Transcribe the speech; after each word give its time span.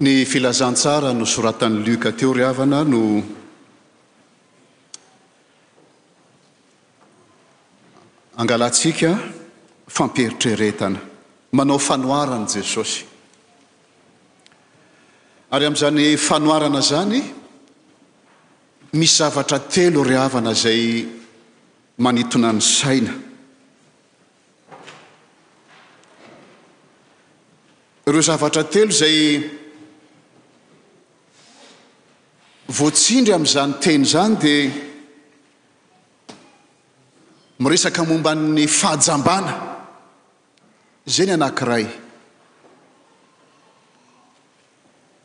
ny 0.00 0.24
filazantsara 0.28 1.12
no 1.16 1.24
soratan'ny 1.24 1.80
luka 1.84 2.12
teo 2.12 2.32
ryhavana 2.36 2.82
no 2.84 3.00
angalantsika 8.36 9.10
famperitreretana 9.88 11.00
manao 11.56 11.78
fanoarany 11.80 12.44
jesosy 12.44 13.04
ary 15.50 15.64
amin'izany 15.64 16.04
fanoarana 16.28 16.82
zany 16.90 17.18
misy 18.92 19.16
zavatra 19.22 19.58
telo 19.68 20.04
ryhavana 20.04 20.52
zay 20.52 21.08
manintona 22.04 22.52
ny 22.52 22.60
saina 22.60 23.14
ireo 28.08 28.20
zavatra 28.20 28.62
telo 28.70 28.90
zay 28.92 29.16
voatsindry 32.68 33.32
amin'izany 33.34 33.72
teny 33.78 34.02
izany 34.02 34.34
dia 34.42 34.70
miresaka 37.58 38.02
mombany 38.04 38.66
fahajambana 38.66 39.52
zay 41.06 41.26
ny 41.30 41.34
anankiray 41.38 41.86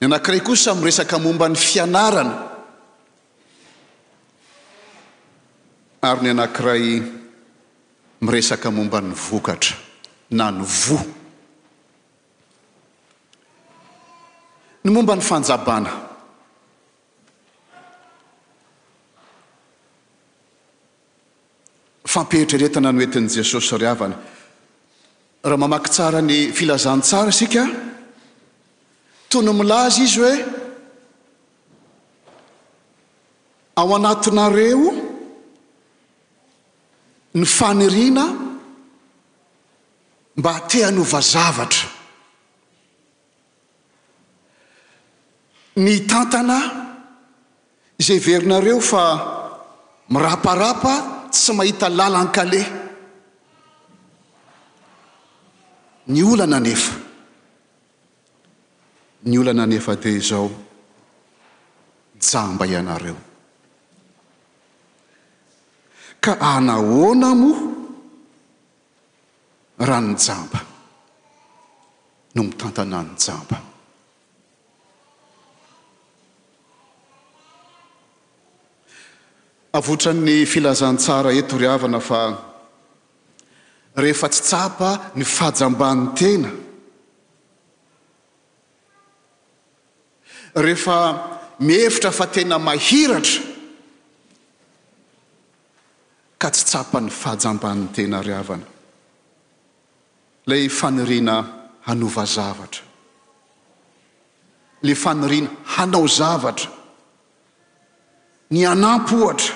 ny 0.01 0.05
anankiray 0.05 0.41
kosa 0.45 0.75
miresaka 0.77 1.17
momba 1.17 1.49
n'ny 1.49 1.57
fianarana 1.59 2.35
ary 6.05 6.19
ny 6.23 6.29
anankiray 6.29 6.83
miresaka 8.21 8.69
mombany 8.71 9.09
vokatra 9.27 9.77
na 10.29 10.51
ny 10.53 10.61
voa 10.63 11.03
ny 14.85 14.89
momba 14.93 15.13
n'ny 15.17 15.25
fahajambana 15.25 16.10
fampehitreretana 22.13 22.91
no 22.93 22.99
etin'n' 23.07 23.29
jesosy 23.39 23.77
ri 23.81 23.87
avana 23.93 24.15
raha 25.49 25.57
mamaky 25.63 25.89
tsara 25.95 26.19
ny 26.29 26.39
filazantsara 26.57 27.31
sika 27.39 27.63
tony 29.31 29.51
milazy 29.59 30.01
izy 30.07 30.19
hoe 30.23 30.35
ao 33.79 33.89
anatinareo 33.97 34.89
ny 37.39 37.45
faniriana 37.57 38.25
mba 40.39 40.53
teanova 40.69 41.19
zavatra 41.33 41.87
ny 45.83 45.93
tantana 46.09 46.57
izay 48.01 48.19
verinareo 48.25 48.79
fa 48.91 49.03
miraparapa 50.13 50.93
tsy 51.31 51.53
mahita 51.53 51.87
làlankale 51.89 52.59
ny 56.11 56.19
olana 56.31 56.59
nefa 56.59 56.93
ny 59.29 59.37
olana 59.41 59.65
nefa 59.65 59.95
de 60.03 60.11
zaho 60.27 60.49
jamba 62.27 62.65
ianareo 62.71 63.15
ka 66.23 66.33
anahoana 66.51 67.29
mo 67.41 67.51
raha 69.87 70.01
ny 70.07 70.13
jamba 70.25 70.59
no 72.35 72.41
mitantanàn'ny 72.43 73.15
jamba 73.23 73.70
avotra'ny 79.73 80.45
filazantsara 80.45 81.31
eto 81.31 81.57
ryavana 81.57 81.99
fa 81.99 82.21
rehefa 83.95 84.27
tsy 84.29 84.41
tsapa 84.43 84.91
ny 85.15 85.23
fahajamban' 85.23 86.03
tena 86.19 86.51
rehefa 90.63 90.97
miefitra 91.63 92.11
fa 92.11 92.25
tena 92.27 92.57
mahiratra 92.59 93.39
ka 96.37 96.49
tsy 96.51 96.63
tsapa 96.69 96.99
ny 96.99 97.09
fahajamban'ny 97.21 97.87
tena 97.95 98.19
ryavana 98.27 98.65
lay 100.51 100.67
fanirina 100.69 101.35
hanova 101.87 102.25
zavatra 102.27 102.83
le 104.83 104.93
fanyrina 104.95 105.49
hanao 105.73 106.07
zavatra 106.07 106.71
ny 108.51 108.65
anampy 108.67 109.15
ohatra 109.15 109.53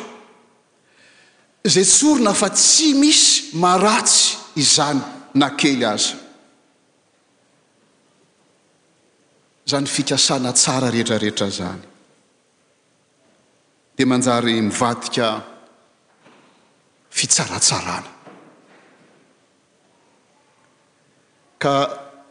izay 1.67 1.85
tsorona 1.88 2.31
fa 2.33 2.50
tsy 2.50 2.94
misy 3.01 3.51
maratsy 3.61 4.35
izany 4.63 5.01
na 5.35 5.50
kely 5.59 5.83
aza 5.94 6.16
zany 9.72 9.88
fikasana 9.95 10.51
tsara 10.56 10.88
rehetrarehetra 10.95 11.50
zany 11.59 11.83
dia 13.95 14.06
manjary 14.07 14.56
mivadika 14.69 15.27
fitsaratsarana 17.17 18.12
ka 21.63 21.73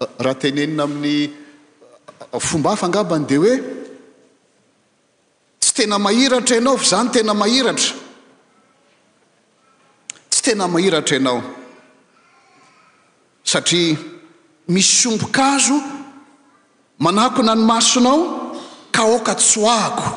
eh, 0.03 0.09
raha 0.25 0.37
tenenina 0.43 0.83
amin'ny 0.89 1.17
eh, 1.25 2.43
fomba 2.49 2.71
afangabany 2.75 3.25
dia 3.29 3.41
hoe 3.41 3.55
tsytena 5.75 5.99
mairatra 5.99 6.57
ianao 6.57 6.77
fa 6.79 6.85
zany 6.91 7.09
tena 7.15 7.35
mahiratra 7.35 7.93
tsy 10.31 10.41
tena 10.45 10.67
mahiratra 10.73 11.17
ianao 11.17 11.39
satria 13.51 13.97
misy 14.73 14.95
sombon-kazo 15.03 15.77
manako 17.05 17.41
na 17.47 17.55
ny 17.59 17.63
masonao 17.71 18.21
ka 18.95 19.03
oka 19.17 19.35
tsoahko 19.43 20.11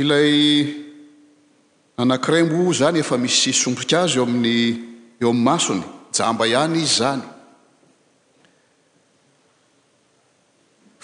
ilay 0.00 0.32
anankiraymbo 2.00 2.58
zany 2.78 2.98
efa 3.04 3.16
misy 3.24 3.50
sombonkazo 3.62 4.18
oaminny 4.20 4.56
eo 5.20 5.28
amin'ny 5.30 5.44
masony 5.48 5.84
jamba 6.16 6.44
ihany 6.52 6.78
izy 6.84 6.94
zany 7.00 7.22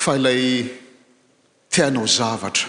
fa 0.07 0.15
ilay 0.17 0.45
tianao 1.73 2.07
zavatra 2.19 2.69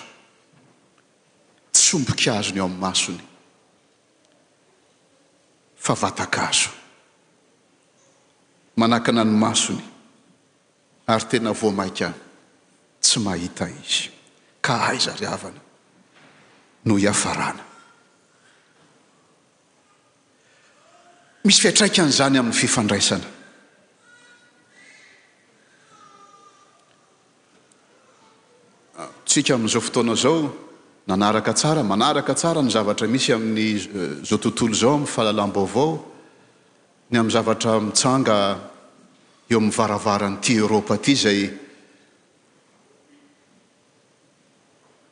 tsombo-kazo 1.75 2.49
ny 2.51 2.57
eo 2.61 2.65
amin'nymasony 2.65 3.23
fa 5.85 5.91
vatakazo 6.01 6.69
manahkana 8.79 9.21
ny 9.27 9.31
masony 9.45 9.83
ary 11.11 11.25
tena 11.29 11.51
voamaika 11.61 12.07
tsy 13.05 13.17
mahita 13.25 13.65
izy 13.79 14.03
ka 14.65 14.73
aizaryavana 14.89 15.61
noo 16.85 16.97
iafarana 17.03 17.63
misy 21.45 21.59
fiatraikanyizany 21.63 22.37
amin'ny 22.39 22.57
fifandraisana 22.61 23.27
ika 29.39 29.53
amizao 29.55 29.81
fotona 29.81 30.15
zao 30.15 30.53
nanaraka 31.07 31.53
tsara 31.53 31.83
manaraka 31.83 32.33
tsara 32.33 32.61
ny 32.61 32.69
zavatra 32.69 33.07
misy 33.07 33.33
amioonooya 33.33 34.19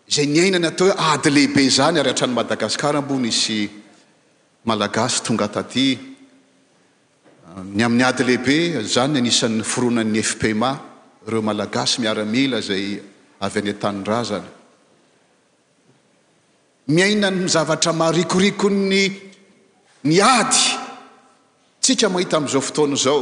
a 0.07 0.25
nnan 0.45 0.65
atoho 0.69 0.91
ady 1.09 1.29
lehibe 1.29 1.63
zany 1.77 1.97
aryatrany 1.99 2.33
madagasikara 2.37 3.01
mbony 3.01 3.27
isy 3.33 3.57
malagasy 4.67 5.17
tongay 5.25 5.47
ay 5.47 5.59
adyleibezanyanisan 8.09 9.55
foronany 9.71 10.21
fpma 10.29 10.71
reo 11.29 11.41
malagasy 11.49 11.95
miaramila 12.03 12.61
zay 12.67 12.99
avy 13.45 13.59
any 13.63 13.73
tanyrazana 13.83 14.49
miaina 16.95 17.27
ny 17.35 17.39
ny 17.45 17.49
zavatra 17.55 17.91
maharikorikony 18.01 19.01
ny 20.09 20.15
ady 20.35 20.61
tsika 21.83 22.07
mahita 22.13 22.33
ami'izao 22.39 22.61
fotoana 22.67 22.97
zao 23.05 23.19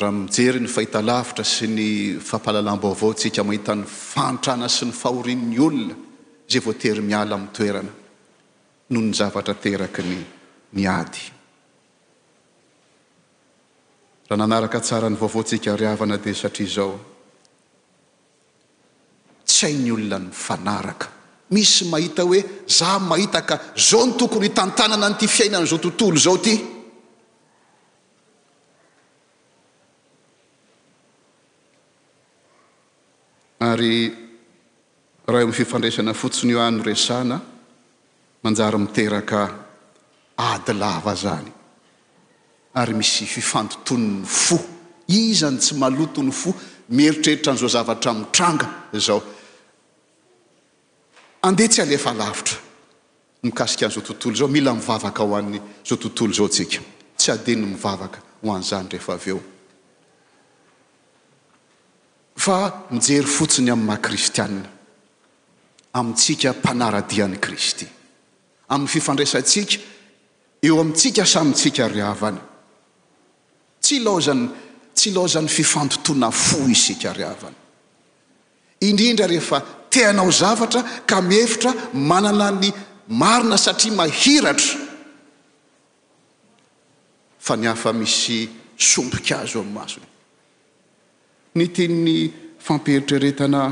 raha 0.00 0.12
mijery 0.18 0.60
ny 0.64 0.68
fahitalavitra 0.76 1.44
sy 1.54 1.66
ny 1.76 1.88
fampalalam-bo 2.28 2.88
avao 2.94 3.12
tsika 3.20 3.42
mahita 3.48 3.72
ny 3.80 3.84
fantrana 4.12 4.66
sy 4.76 4.82
ny 4.88 4.92
fahorian'ny 5.02 5.58
olona 5.66 5.94
zay 6.52 6.60
voatery 6.66 7.02
miala 7.10 7.32
amin'ny 7.38 7.54
toerana 7.56 7.92
noho 8.90 9.04
ny 9.08 9.14
zavatra 9.20 9.54
teraky 9.64 10.02
ny 10.10 10.18
ny 10.76 10.84
ady 11.00 11.24
za 14.32 14.36
nanaraka 14.36 14.80
tsara 14.80 15.08
ny 15.12 15.16
vaovaontsika 15.20 15.76
ry 15.76 15.84
avana 15.92 16.16
dea 16.16 16.34
satria 16.42 16.68
zao 16.76 16.92
tsy 19.48 19.66
hainy 19.66 19.90
olona 19.92 20.18
ny 20.20 20.26
myfanaraka 20.32 21.06
misy 21.54 21.84
mahita 21.92 22.22
hoe 22.28 22.40
za 22.78 22.90
mahita 23.10 23.40
ka 23.48 23.54
zao 23.88 24.02
ny 24.06 24.12
tokony 24.20 24.48
h 24.48 24.52
tantànana 24.58 25.06
nyity 25.12 25.26
fiainanaizao 25.36 25.78
tontolo 25.84 26.16
zao 26.24 26.36
ty 26.44 26.54
ary 33.60 33.92
raha 35.28 35.40
eo 35.42 35.46
mi 35.46 35.52
fifandraisana 35.60 36.12
fotsiny 36.22 36.52
io 36.52 36.60
ano 36.60 36.82
resana 36.82 37.36
manjara 38.44 38.78
miteraka 38.84 39.40
ady 40.36 40.72
lava 40.80 41.14
zany 41.24 41.52
ary 42.74 42.94
misy 42.94 43.24
fifantotonny 43.26 44.24
fo 44.24 44.58
izany 45.08 45.58
tsy 45.58 45.74
maloto 45.76 46.22
ny 46.22 46.32
fo 46.32 46.54
mieritreritra 46.88 47.52
n'izo 47.52 47.68
zavatra 47.68 48.12
mitranga 48.14 48.68
zao 48.92 49.22
andeha 51.42 51.68
tsy 51.68 51.82
alefa 51.82 52.12
lavitra 52.14 52.56
mikasik 53.42 53.82
an'izao 53.82 54.02
tontolo 54.02 54.34
zao 54.36 54.48
mila 54.48 54.72
mivavaka 54.74 55.22
ho 55.22 55.36
any 55.36 55.60
zo 55.84 55.96
tontolo 55.96 56.32
zaotsika 56.32 56.80
tsy 57.16 57.30
adinny 57.32 57.66
mivavaka 57.66 58.18
ho 58.42 58.52
an'izany 58.54 58.88
rehefa 58.92 59.16
v 59.16 59.28
eo 59.30 59.40
fa 62.36 62.82
mijery 62.90 63.26
fotsiny 63.26 63.70
amin'ny 63.70 63.86
mahakristianna 63.86 64.68
amintsika 65.92 66.52
mpanaradiani 66.56 67.36
kristy 67.40 67.84
amin'ny 68.68 68.88
fifandraisatsika 68.88 69.78
eo 70.62 70.80
amintsika 70.80 71.26
samytsika 71.26 71.88
ryhavana 71.88 72.51
tsy 73.82 74.00
laozany 74.02 74.48
tsy 74.94 75.10
laozan'ny 75.16 75.48
fifantotoana 75.50 76.28
fo 76.30 76.58
isika 76.74 77.12
ry 77.16 77.24
avana 77.26 77.58
indrindra 78.88 79.26
rehefa 79.26 79.58
teanao 79.90 80.30
zavatra 80.30 80.80
ka 81.10 81.16
mihefitra 81.30 81.70
manana 82.10 82.46
ny 82.60 82.68
marina 83.20 83.56
satria 83.64 83.92
mahiratra 83.98 84.76
fa 87.44 87.54
ny 87.60 87.66
afa 87.70 87.90
misy 88.00 88.38
sompok 88.90 89.28
azo 89.40 89.58
am'y 89.64 89.74
masony 89.78 90.06
ny 91.56 91.64
tiny 91.76 92.16
fampeeritreretana 92.64 93.62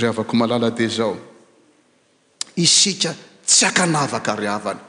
ryhavako 0.00 0.34
malala 0.40 0.70
de 0.78 0.86
zao 0.96 1.14
isika 2.64 3.10
tsy 3.48 3.62
akanavaka 3.70 4.32
ry 4.40 4.48
avana 4.58 4.82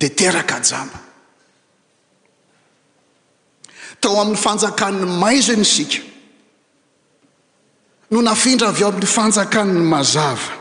di 0.00 0.08
teraka 0.20 0.56
jamba 0.70 1.00
ao 4.06 4.20
amin'ny 4.20 4.36
fanjakany 4.36 5.04
maizany 5.06 5.60
isika 5.62 6.02
no 8.10 8.20
nafindra 8.22 8.68
avy 8.68 8.80
eo 8.82 8.88
amin'ny 8.88 9.06
fanjakannny 9.06 9.80
mazava 9.94 10.52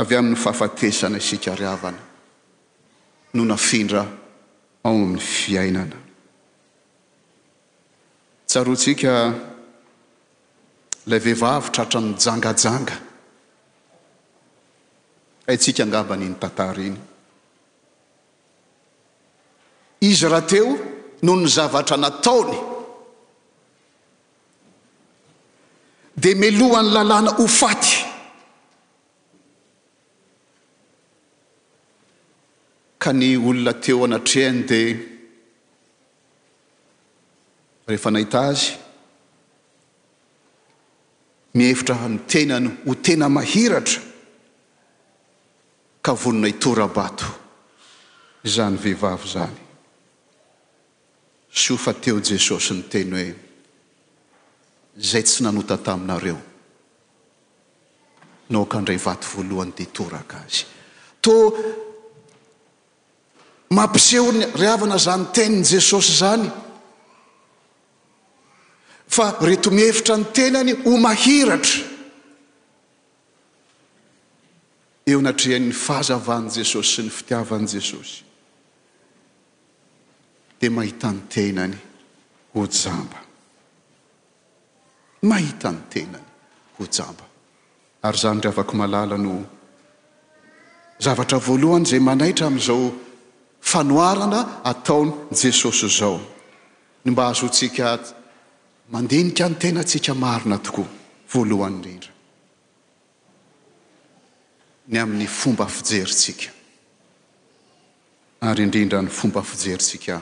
avy 0.00 0.14
amin'ny 0.16 0.36
fahafatesana 0.42 1.18
isikaryavana 1.18 2.00
no 3.34 3.44
nafindra 3.44 4.02
ao 4.84 4.92
amin'ny 4.94 5.20
fiainana 5.34 5.96
tsaroantsika 8.48 9.12
ilay 11.06 11.20
vehivavitra 11.24 11.82
hatraminny 11.84 12.18
jangajanga 12.24 12.94
aintsika 15.48 15.80
angambanyiny 15.84 16.34
tantara 16.42 16.82
iny 16.88 16.98
izy 20.08 20.26
raha 20.28 20.42
teo 20.48 20.70
no 21.22 21.32
ny 21.36 21.46
zavatra 21.56 21.96
nataony 22.04 22.58
di 26.20 26.30
melohan'ny 26.40 26.90
lalàna 26.96 27.30
ho 27.38 27.44
faty 27.60 27.94
ka 33.02 33.10
ny 33.18 33.28
olona 33.48 33.72
teo 33.82 33.98
anatreany 34.06 34.60
dia 34.70 34.96
rehefa 37.88 38.10
nahita 38.14 38.38
azy 38.50 38.66
mihevitra 41.56 41.94
ny 42.12 42.18
tenany 42.30 42.66
ho 42.86 42.92
tena 43.04 43.26
mahiratra 43.36 44.00
ka 46.04 46.12
vononaitorabato 46.20 47.26
zany 48.52 48.76
vehivavo 48.82 49.26
zany 49.34 49.58
so 51.54 51.76
fa 51.76 51.92
teo 51.92 52.16
jesosy 52.20 52.74
nyteny 52.74 53.10
hoe 53.12 53.34
zay 54.98 55.22
tsy 55.22 55.42
nanota 55.42 55.76
taminareo 55.86 56.38
nao 58.50 58.64
kandray 58.72 58.96
vaty 59.06 59.26
voalohany 59.36 59.72
dea 59.76 59.86
toraka 59.96 60.36
azy 60.46 60.64
to 61.24 61.34
mampisehon 63.76 64.38
ry 64.60 64.66
avana 64.74 64.98
zany 65.06 65.24
tenin' 65.34 65.64
jesosy 65.70 66.12
zany 66.20 66.48
fa 69.14 69.24
reto 69.46 69.70
mihevitra 69.70 70.16
ny 70.16 70.24
teny 70.34 70.56
any 70.60 70.72
ho 70.82 70.90
mahiratra 71.06 71.84
eo 75.10 75.20
natreha'ny 75.20 75.72
fahazavaan' 75.86 76.48
jesosy 76.56 76.92
sy 76.96 77.02
ny 77.02 77.10
fitiavan' 77.12 77.66
jesosy 77.72 78.31
de 80.62 80.68
mahitany 80.68 81.20
tenany 81.28 81.74
ho 82.52 82.66
jamba 82.66 83.18
mahita 85.30 85.70
ny 85.70 85.80
tenany 85.92 86.26
ho 86.78 86.82
jamba 86.96 87.24
ary 88.06 88.18
zany 88.22 88.40
re 88.44 88.48
avaka 88.52 88.74
malala 88.82 89.16
no 89.26 89.34
zavatra 91.04 91.38
voalohany 91.46 91.86
zay 91.90 91.98
manaitra 92.08 92.44
amin'izao 92.50 92.82
fanoarana 93.70 94.40
ataony 94.70 95.10
jesosy 95.40 95.88
zao 95.98 96.16
ny 97.04 97.08
mba 97.12 97.22
azotsika 97.32 97.86
mandenika 98.92 99.44
ny 99.50 99.56
tenatsika 99.62 100.12
marina 100.24 100.56
tokoa 100.66 100.88
voalohany 101.32 101.74
indrindra 101.76 102.12
ny 104.90 104.96
amin'ny 105.02 105.26
fomba 105.40 105.66
fijeritsika 105.76 106.50
ary 108.48 108.60
indrindra 108.66 108.98
ny 109.04 109.10
fomba 109.18 109.42
fijeritsika 109.52 110.14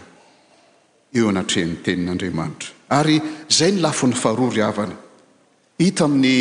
eo 1.19 1.26
anatrehn'ny 1.33 1.76
tenin'andriamanitra 1.85 2.71
ary 2.99 3.17
izay 3.50 3.73
ny 3.75 3.81
lafo 3.83 4.07
ny 4.07 4.14
faroa 4.23 4.50
ry 4.55 4.62
avana 4.71 4.97
hita 5.83 6.05
amin'ny 6.07 6.37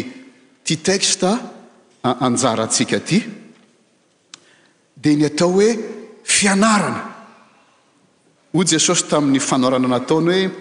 ti 0.65 0.75
teksta 0.91 1.31
anjarantsika 2.27 2.97
aty 3.01 3.17
dia 5.01 5.15
ny 5.17 5.23
atao 5.29 5.49
hoe 5.55 5.69
fianarana 6.33 7.01
hoy 8.53 8.65
jesosy 8.75 9.03
tamin'ny 9.11 9.39
fanorana 9.49 9.87
nataony 9.95 10.29
hoe 10.43 10.51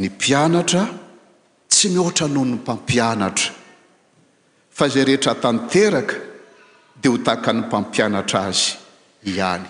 ny 0.00 0.08
mpianatra 0.08 0.82
tsy 1.70 1.88
mihoatra 1.94 2.26
no 2.34 2.42
ny 2.44 2.52
mpampianatra 2.60 3.48
fa 4.76 4.84
izay 4.88 5.04
rehetra 5.08 5.34
tanteraka 5.44 6.16
dia 7.00 7.10
ho 7.12 7.18
tahaka 7.26 7.52
ny 7.52 7.60
mpampianatra 7.66 8.38
azy 8.50 8.72
ihany 9.30 9.68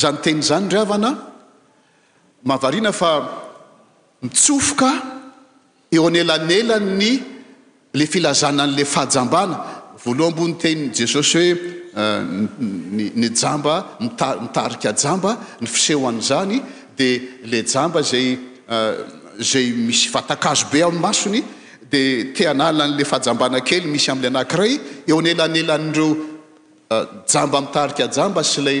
zany 0.00 0.18
tenyizany 0.24 0.68
ry 0.72 0.78
avana 0.86 1.12
mahavarina 2.46 2.92
fa 2.92 3.10
mitsofoka 4.22 4.90
eo 5.92 6.06
anelanelanny 6.08 7.10
le 7.94 8.04
filazanan'la 8.10 8.84
fahajambana 8.94 9.56
voaloha 10.04 10.30
mbony 10.34 10.54
teny 10.62 10.90
jesosy 10.96 11.34
hoe 11.38 11.48
eh, 11.96 12.20
ny 13.20 13.28
jamba 13.40 13.74
amitarika 14.00 14.92
jamba 15.02 15.36
ny 15.60 15.66
fisehoany 15.66 16.20
zany 16.20 16.60
dia 16.98 17.20
le 17.50 17.62
jamba 17.72 18.02
zay 18.02 18.38
eh, 18.68 18.94
zay 19.40 19.66
misy 19.72 20.08
vatakazo 20.10 20.66
be 20.72 20.82
a'ny 20.84 20.98
masony 20.98 21.42
dia 21.90 22.24
teanana 22.34 22.86
n'le 22.88 23.04
fahajambana 23.04 23.60
kely 23.60 23.84
misy 23.86 24.10
am'le 24.10 24.28
anankiray 24.30 24.80
eo 25.08 25.18
anelan'elan'ireo 25.18 26.16
eh, 26.90 27.04
jamba 27.32 27.60
mitarika 27.60 28.08
jamba 28.08 28.44
sy 28.44 28.60
lay 28.62 28.80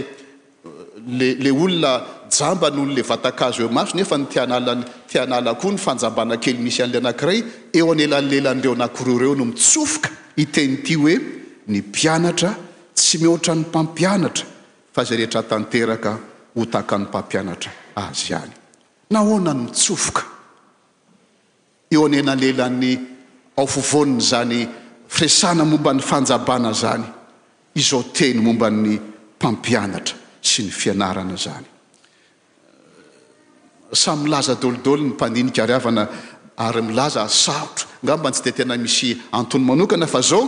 le 1.18 1.34
lay 1.34 1.52
olona 1.52 2.19
mba 2.48 2.70
nohole 2.70 3.04
ataazo 3.08 3.62
e 3.62 3.78
aso 3.78 3.92
nefa 3.96 4.44
nako 5.26 5.70
ny 5.72 5.76
fanabnakely 5.78 6.58
misy 6.58 6.82
an'l 6.82 6.96
anakray 6.96 7.42
eo 7.74 7.92
anelelanreo 7.92 8.74
nakreo 8.74 9.18
reo 9.18 9.34
no 9.34 9.44
mitsofoka 9.44 10.08
iteny 10.36 10.72
ity 10.80 10.94
hoe 10.94 11.16
ny 11.68 11.78
mpianatra 11.80 12.56
tsy 12.94 13.18
mihoatrany 13.18 13.60
mpampianatra 13.60 14.46
fazay 14.94 15.16
reheta 15.16 15.42
tnek 15.42 16.04
otk 16.56 16.90
nympampianatra 16.98 17.70
ay 17.96 18.36
ny 19.10 19.18
nhnano 19.18 19.54
mitookaeo 19.54 20.24
elnlelan'y 22.18 22.92
afoonny 23.56 24.20
zany 24.20 24.60
e 24.60 25.54
momba 25.64 25.92
n'ny 25.92 26.02
fanjabana 26.02 26.72
zany 26.72 27.04
izao 27.74 28.02
teny 28.16 28.40
mombany 28.40 29.00
mpampianatra 29.36 30.16
sy 30.42 30.62
ny 30.62 30.70
fianarana 30.70 31.36
zany 31.36 31.69
samylaza 33.94 34.54
dolidolo 34.54 35.02
ny 35.02 35.08
mpaninika 35.08 35.62
ariavana 35.62 36.06
ary 36.56 36.82
milaza 36.82 37.22
asaotra 37.22 37.86
angamba 38.02 38.30
tsy 38.30 38.42
de 38.44 38.52
tena 38.52 38.76
misy 38.76 39.10
antony 39.32 39.64
manokana 39.64 40.06
fa 40.06 40.20
zao 40.22 40.42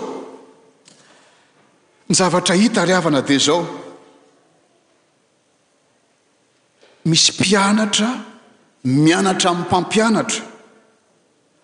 ny 2.08 2.14
zavatra 2.14 2.54
hita 2.54 2.84
riavana 2.84 3.20
dia 3.22 3.38
zao 3.38 3.66
misy 7.04 7.32
mpianatra 7.32 8.08
mianatra 8.84 9.50
amin'ny 9.50 9.66
mpampianatra 9.66 10.44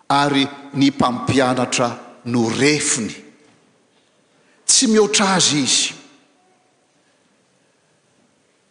ary 0.08 0.47
ny 0.75 0.90
mpampianatra 0.90 1.88
no 2.25 2.49
refiny 2.49 3.14
tsy 4.66 4.87
mihoatra 4.88 5.26
azy 5.35 5.61
izy 5.62 5.94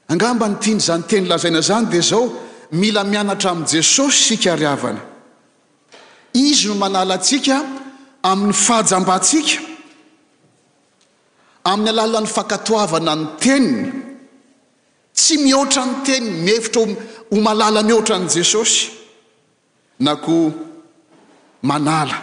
angamba 0.10 0.48
ny 0.50 0.56
tiany 0.60 0.80
zany 0.82 1.04
teny 1.10 1.28
lazaina 1.28 1.62
zany 1.62 1.88
dia 1.88 2.02
zao 2.02 2.47
mila 2.72 3.04
mianatra 3.04 3.52
amin' 3.52 3.66
jesosy 3.66 4.36
sikary 4.38 4.66
avana 4.68 5.02
izy 6.34 6.68
no 6.70 6.76
manalaantsika 6.76 7.56
amin'ny 8.24 8.54
fahajam-batsika 8.66 9.56
amin'ny 11.66 11.90
alala 11.92 12.20
ny 12.22 12.28
fakatoavana 12.28 13.14
ny 13.18 13.26
teniny 13.42 13.82
tsy 15.16 15.38
mihoatra 15.44 15.84
ny 15.86 15.96
teniny 16.04 16.44
n 16.44 16.48
efatra 16.58 16.84
ho 17.32 17.38
malala 17.46 17.82
mihoatra 17.88 18.16
an' 18.20 18.28
jesosy 18.36 18.92
na 20.04 20.16
ko 20.20 20.52
manala 21.64 22.18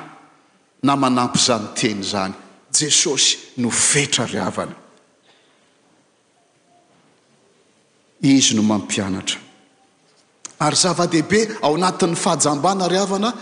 na 0.85 0.93
manampy 0.97 1.39
izany 1.41 1.73
teny 1.73 2.01
izany 2.05 2.35
jesosy 2.79 3.39
no 3.65 3.69
vetra 3.73 4.27
ry 4.33 4.41
avana 4.49 4.75
izy 8.21 8.53
no 8.57 8.63
mampianatra 8.63 9.41
ary 10.61 10.75
zava-dehibe 10.77 11.59
ao 11.63 11.75
anatin'ny 11.77 12.15
fahajambana 12.17 12.89
ry 12.89 12.99
avana 12.99 13.33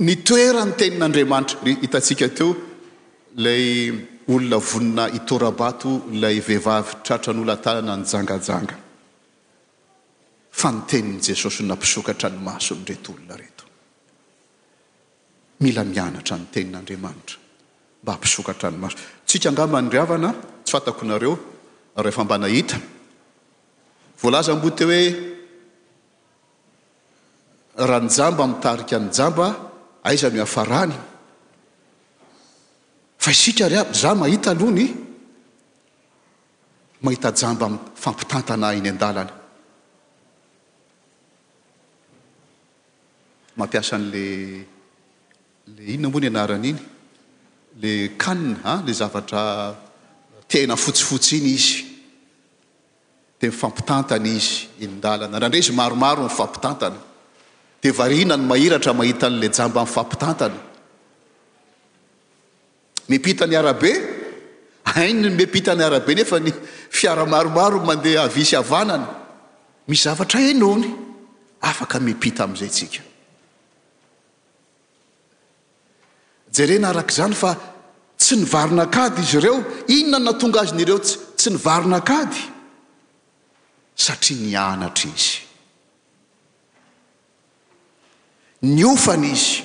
ny 0.00 0.14
toera 0.24 0.64
ny 0.64 0.72
tenin'andriamanitra 0.78 1.58
hitatsika 1.82 2.28
teo 2.36 2.50
ilay 3.36 3.64
olona 4.28 4.58
vonina 4.70 5.04
itorabato 5.18 5.90
lay 6.20 6.36
vehivavy 6.48 6.92
tratra 7.04 7.32
n'onatalana 7.34 7.94
ny 7.96 8.04
jangajanga 8.12 8.76
fa 10.50 10.68
ny 10.72 10.80
tenin' 10.90 11.20
jesosy 11.20 11.62
nampisokatra 11.64 12.28
ny 12.32 12.38
maso 12.40 12.74
ndrety 12.74 13.10
olona 13.12 13.36
reto 13.36 13.64
mila 15.60 15.84
mianatra 15.84 16.36
ny 16.38 16.46
tenin'andriamanitra 16.52 17.38
mba 18.02 18.12
hampisokatra 18.12 18.70
ny 18.70 18.78
maso 18.78 18.96
tsika 19.26 19.48
angama 19.48 19.82
ny 19.82 19.88
riavana 19.90 20.30
tsy 20.64 20.70
fantako 20.72 21.04
nareo 21.06 21.34
rehefa 21.96 22.24
mbanahita 22.24 22.76
voalaza 24.22 24.54
mbo 24.56 24.70
te 24.70 24.84
hoe 24.88 25.33
ra 27.76 27.98
ny 28.00 28.08
jamba 28.08 28.46
mitarika 28.46 28.96
any 28.96 29.08
jamba 29.08 29.56
aizany 30.04 30.38
ho 30.38 30.42
afarany 30.44 30.94
fa 33.18 33.30
isika 33.30 33.68
ry 33.68 33.74
a 33.80 33.84
za 33.92 34.14
mahita 34.14 34.50
alohny 34.52 34.86
mahita 37.02 37.32
jamba 37.32 37.66
ami' 37.66 37.78
fampitantana 37.94 38.72
iny 38.78 38.88
an-dalana 38.90 39.32
mampiasa 43.58 43.96
n'la 43.98 44.22
lay 45.74 45.92
inona 45.98 46.08
mbo 46.10 46.18
ny 46.22 46.28
anarany 46.30 46.68
iny 46.70 46.80
la 47.82 47.92
kaninaa 48.22 48.70
ah, 48.72 48.80
lay 48.86 48.94
zavatra 49.00 49.42
tena 50.50 50.76
fotsifotsy 50.76 51.36
iny 51.42 51.50
izy 51.58 51.74
dia 53.38 53.50
myfampitantany 53.50 54.28
izy 54.38 54.56
iny 54.84 54.94
n-dalana 54.96 55.36
raha 55.42 55.50
ndre 55.50 55.58
izy 55.62 55.72
maromaro 55.78 56.22
nyfampitantana 56.28 57.00
devarina 57.84 58.36
ny 58.40 58.46
mahiratra 58.50 58.92
mahitan'la 58.98 59.48
jamba 59.58 59.80
amin'ny 59.84 59.94
fampitantana 59.96 60.58
mipita 63.10 63.44
ny 63.50 63.56
arabe 63.62 63.90
ainny 65.00 65.26
ny 65.30 65.34
mepita 65.40 65.72
nyarabe 65.80 66.12
nefa 66.18 66.36
ny 66.44 66.50
fiaramaromaro 66.98 67.78
mandeha 67.88 68.22
avisy 68.28 68.54
avanana 68.62 69.08
misy 69.88 70.02
zavatra 70.08 70.40
enony 70.52 70.86
afaka 71.70 71.96
mepita 72.08 72.40
amin'izay 72.48 72.72
tsika 72.76 73.02
jerena 76.56 76.86
arak' 76.92 77.12
izany 77.14 77.36
fa 77.42 77.50
tsy 78.22 78.34
nyvaronakady 78.42 79.18
izy 79.24 79.36
ireo 79.40 79.58
inona 79.96 80.18
no 80.18 80.24
natonga 80.32 80.58
azyny 80.64 80.80
ireotsy 80.86 81.14
tsy 81.38 81.48
ny 81.52 81.58
varonakady 81.66 82.40
satria 84.04 84.40
nianatra 84.46 85.08
izy 85.18 85.43
ny 88.64 88.84
ofana 88.86 89.26
izy 89.28 89.60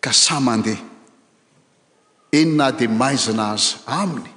ka 0.00 0.12
sa 0.14 0.38
mandeha 0.40 0.82
enina 2.32 2.70
dea 2.72 2.88
maizina 2.88 3.50
aza 3.54 3.76
aminy 4.00 4.30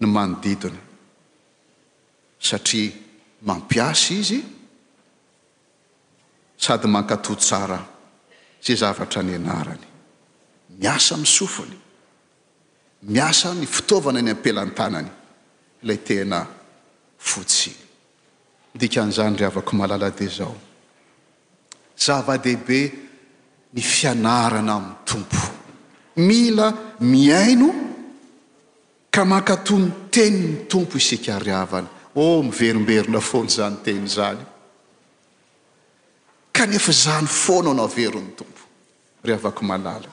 ny 0.00 0.06
manodidona 0.08 0.80
satria 2.46 2.90
mampiasa 3.46 4.14
izy 4.14 4.38
sady 6.64 6.86
mankato 6.88 7.34
tsara 7.42 7.78
zay 8.64 8.76
zavatra 8.80 9.20
ny 9.22 9.34
anarany 9.38 9.84
miasa 10.80 11.16
misofony 11.20 11.76
miasa 13.12 13.48
ny 13.58 13.66
fitaovana 13.74 14.20
ny 14.22 14.30
ampelantanany 14.36 15.10
ilay 15.84 16.00
tena 16.06 16.38
fotsi 17.28 17.70
mdikan'izany 18.74 19.36
re 19.38 19.44
avaka 19.46 19.72
malala 19.80 20.10
de 20.18 20.26
zao 20.38 20.56
zava-dehibe 21.94 22.80
ny 23.74 23.80
fianarana 23.80 24.74
amin'ny 24.76 24.96
tompo 25.04 25.40
mila 26.20 26.68
miaino 27.00 27.68
ka 29.10 29.24
makato 29.24 29.76
ny 29.78 29.92
teni 30.10 30.38
ny 30.40 30.66
tompo 30.68 30.96
isika 30.96 31.38
ry 31.40 31.52
avana 31.52 31.88
o 32.14 32.42
miveromberina 32.42 33.20
fona 33.20 33.48
za 33.48 33.66
nteny 33.70 34.06
zany 34.06 34.44
ka 36.52 36.66
nefa 36.66 36.92
zany 36.92 37.26
fona 37.26 37.70
onao 37.72 37.88
veron'ny 37.88 38.34
tompo 38.36 38.62
reavaky 39.24 39.64
malala 39.64 40.08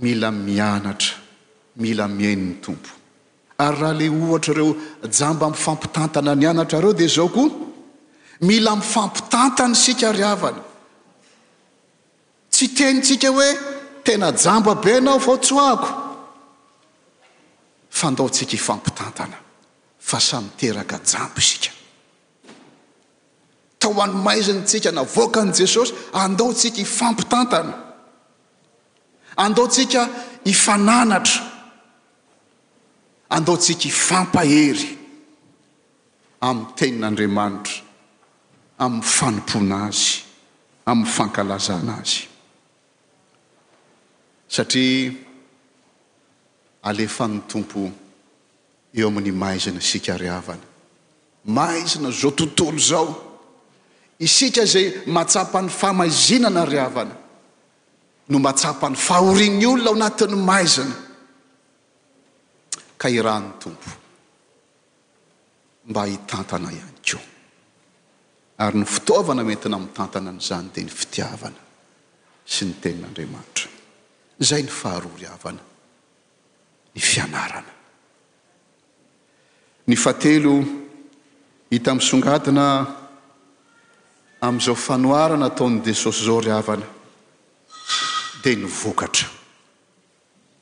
mila 0.00 0.30
mianatra 0.30 1.12
mila 1.76 2.08
miaino 2.08 2.44
ny 2.56 2.56
tompo 2.64 2.90
ary 3.60 3.76
raha 3.80 3.92
le 4.00 4.08
ohatra 4.08 4.54
reo 4.56 4.72
jamba 5.12 5.44
aminnyfampitantana 5.46 6.32
ny 6.34 6.46
anatra 6.48 6.80
reo 6.80 6.92
dia 6.96 7.08
zao 7.08 7.28
koa 7.28 7.71
mila 8.42 8.74
mifampitantana 8.76 9.74
sika 9.74 10.12
ry 10.12 10.22
avana 10.34 10.62
tsy 12.50 12.66
tenytsika 12.76 13.28
hoe 13.30 13.48
tena 14.04 14.32
jamba 14.32 14.74
be 14.74 14.90
anao 14.96 15.18
fao 15.18 15.36
tsoako 15.36 15.88
fa 17.98 18.06
andaotsika 18.10 18.50
hifampitantana 18.50 19.36
fa 20.08 20.18
sa 20.20 20.40
miteraka 20.40 20.98
jambo 21.12 21.38
isika 21.38 21.70
tao 23.78 23.92
anymaiziny 24.02 24.62
tsika 24.66 24.90
navoaka 24.90 25.40
an' 25.42 25.52
jesosy 25.58 25.92
andaotsika 26.12 26.76
hifampitantana 26.76 27.74
andaotsika 29.44 30.00
hifananatra 30.44 31.40
andaotsika 33.36 33.82
hifampahery 33.88 34.88
amin'ny 36.48 36.74
tenin'andriamanitra 36.78 37.90
amy 38.84 39.02
fanompona 39.16 39.76
azy 39.86 40.24
amin'y 40.90 41.06
fankalazana 41.10 41.94
azy 42.02 42.20
satria 44.54 45.12
alefany 46.88 47.36
tompo 47.50 47.80
eo 48.98 49.06
amin'ny 49.08 49.32
maaizina 49.42 49.80
isika 49.84 50.12
ryhavana 50.22 50.66
maaizina 51.56 52.08
zao 52.18 52.30
tontolo 52.38 52.78
zao 52.90 53.08
isika 54.26 54.62
zay 54.72 54.86
matsapany 55.16 55.68
famaizinana 55.80 56.62
ryhavana 56.74 57.14
no 58.32 58.38
matsapa 58.46 58.86
ny 58.90 58.96
fahorigny 59.06 59.66
olona 59.72 59.86
ao 60.06 60.06
anatin'ny 60.06 60.34
maaizina 60.50 60.94
ka 63.00 63.06
i 63.16 63.18
rahny 63.26 63.48
tompo 63.62 63.90
mba 65.90 66.02
hitantana 66.10 66.68
ihany 66.78 66.98
keo 67.06 67.20
ary 68.62 68.78
ny 68.82 68.86
fitaovana 68.86 69.42
mety 69.44 69.68
na 69.68 69.76
amitantana 69.80 70.30
anyizany 70.30 70.68
dia 70.74 70.84
ny 70.84 70.90
fitiavana 71.00 71.60
sy 72.52 72.62
ny 72.68 72.74
tenin'andriamanitra 72.82 73.68
izay 74.42 74.62
ny 74.66 74.70
faharoa 74.80 75.16
ryavana 75.20 75.62
ny 76.94 77.00
fianarana 77.08 77.72
ny 79.88 79.94
fatelo 80.04 80.54
hita 81.72 81.90
minnysongadina 81.98 82.66
amin'izao 84.46 84.76
fanoarana 84.88 85.46
ataon' 85.52 85.76
jesosy 85.88 86.22
zao 86.30 86.38
ryavana 86.46 86.86
dia 88.44 88.54
ny 88.60 88.66
vokatra 88.82 89.28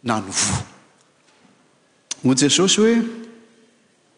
na 0.09 0.15
ny 0.25 0.31
voa 0.43 0.63
no 2.25 2.33
jesosy 2.43 2.77
hoe 2.81 2.97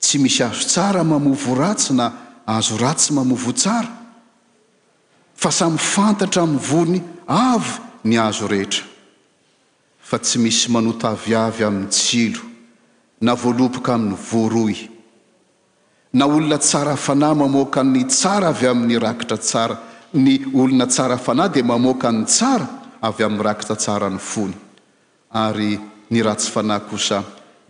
tsy 0.03 0.17
misy 0.23 0.43
azo 0.47 0.65
tsara 0.73 1.03
mamovo 1.11 1.55
ratsyna 1.63 2.07
azo 2.47 2.77
ratsy 2.77 3.13
mamovo 3.13 3.53
tsara 3.53 3.89
fa 5.35 5.51
samy 5.51 5.79
fantatra 5.79 6.43
amin'ny 6.43 6.59
vony 6.71 7.03
avy 7.27 7.73
ny 8.05 8.19
azo 8.19 8.47
rehetra 8.47 8.83
fa 10.01 10.19
tsy 10.19 10.39
misy 10.39 10.71
manota 10.71 11.09
avyavy 11.15 11.63
amin'ny 11.65 11.89
tsilo 11.89 12.41
na 13.21 13.35
voalopoka 13.35 13.95
amin'ny 13.95 14.17
voaroy 14.31 14.77
na 16.13 16.25
olona 16.27 16.59
tsara 16.59 16.97
fanahy 16.97 17.35
mamoakany 17.35 18.05
tsara 18.07 18.49
avy 18.49 18.67
amin'ny 18.67 18.99
rakitra 18.99 19.39
tsara 19.39 19.77
ny 20.15 20.35
olona 20.55 20.87
tsara 20.87 21.19
fanahy 21.19 21.49
dia 21.55 21.65
mamoakany 21.65 22.25
tsara 22.27 22.67
avy 23.03 23.25
amin'ny 23.25 23.43
rakitra 23.45 23.77
tsara 23.77 24.11
ny 24.11 24.19
fony 24.19 24.55
ary 25.31 25.79
ny 26.11 26.23
ratsy 26.27 26.51
fanahy 26.51 26.83
kosa 26.91 27.23